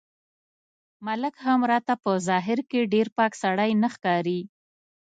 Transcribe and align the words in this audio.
ملک 1.05 1.35
هم 1.45 1.59
راته 1.71 1.93
په 2.03 2.11
ظاهر 2.27 2.59
کې 2.69 2.89
ډېر 2.93 3.07
پاک 3.17 3.31
سړی 3.43 3.71
نه 3.81 3.87
ښکاري. 3.93 4.39